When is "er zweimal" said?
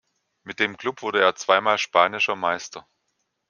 1.21-1.77